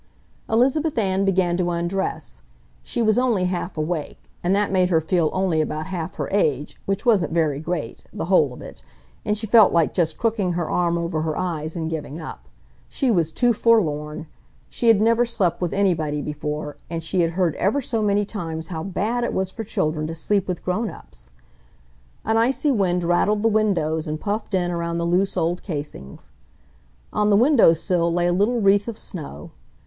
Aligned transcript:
Elizabeth 0.49 0.97
Ann 0.97 1.25
began 1.25 1.57
to 1.57 1.69
undress. 1.69 2.41
She 2.81 3.03
was 3.03 3.19
only 3.19 3.43
half 3.45 3.77
awake; 3.77 4.17
and 4.41 4.55
that 4.55 4.71
made 4.71 4.89
her 4.89 4.99
feel 4.99 5.29
only 5.31 5.61
about 5.61 5.85
half 5.85 6.15
her 6.15 6.27
age, 6.31 6.75
which 6.87 7.05
wasn't 7.05 7.33
very 7.33 7.59
great, 7.59 8.03
the 8.11 8.25
whole 8.25 8.51
of 8.51 8.63
it, 8.63 8.81
and 9.23 9.37
she 9.37 9.45
felt 9.45 9.71
like 9.71 9.93
just 9.93 10.17
crooking 10.17 10.53
her 10.53 10.67
arm 10.67 10.97
over 10.97 11.21
her 11.21 11.37
eyes 11.37 11.75
and 11.75 11.87
giving 11.91 12.19
up! 12.19 12.47
She 12.89 13.11
was 13.11 13.31
too 13.31 13.53
forlorn! 13.53 14.25
She 14.71 14.87
had 14.87 14.99
never 14.99 15.23
slept 15.23 15.61
with 15.61 15.71
anybody 15.71 16.19
before, 16.23 16.77
and 16.89 17.03
she 17.03 17.21
had 17.21 17.33
heard 17.33 17.53
ever 17.57 17.79
so 17.79 18.01
many 18.01 18.25
times 18.25 18.69
how 18.69 18.81
bad 18.81 19.23
it 19.23 19.33
was 19.35 19.51
for 19.51 19.63
children 19.63 20.07
to 20.07 20.15
sleep 20.15 20.47
with 20.47 20.65
grown 20.65 20.89
ups. 20.89 21.29
An 22.25 22.37
icy 22.37 22.71
wind 22.71 23.03
rattled 23.03 23.43
the 23.43 23.47
windows 23.49 24.07
and 24.07 24.19
puffed 24.19 24.55
in 24.55 24.71
around 24.71 24.97
the 24.97 25.05
loose 25.05 25.37
old 25.37 25.61
casings. 25.61 26.31
On 27.13 27.29
the 27.29 27.37
window 27.37 27.71
sill 27.73 28.11
lay 28.11 28.25
a 28.25 28.33
little 28.33 28.59
wreath 28.61 28.87
of 28.87 28.97
snow. 28.97 29.51